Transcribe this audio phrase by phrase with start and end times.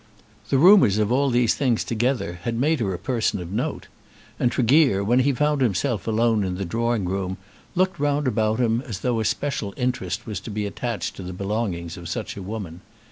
[0.49, 3.85] The rumours of all these things together had made her a person of note,
[4.39, 7.37] and Tregear, when he found himself alone in the drawing room,
[7.75, 11.33] looked round about him as though a special interest was to be attached to the
[11.33, 12.81] belongings of such a woman.